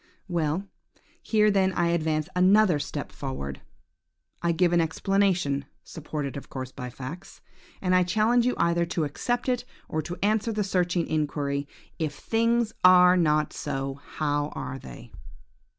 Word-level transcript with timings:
"Well! 0.27 0.67
here 1.21 1.51
then 1.51 1.73
I 1.73 1.89
advance 1.89 2.27
another 2.35 2.79
step 2.79 3.11
forward. 3.11 3.61
I 4.41 4.51
give 4.51 4.73
an 4.73 4.81
explanation 4.81 5.65
(supported 5.83 6.35
of 6.35 6.49
course 6.49 6.71
by 6.71 6.89
facts), 6.89 7.39
and 7.83 7.93
I 7.93 8.01
challenge 8.01 8.43
you 8.47 8.55
either 8.57 8.87
to 8.87 9.03
accept 9.03 9.47
it, 9.47 9.63
or 9.87 10.01
to 10.01 10.17
answer 10.23 10.51
the 10.51 10.63
searching 10.63 11.05
inquiry, 11.05 11.67
'If 11.99 12.15
things 12.15 12.73
are 12.83 13.15
not 13.15 13.53
so, 13.53 14.01
how 14.13 14.47
are 14.55 14.79
they?' 14.79 15.11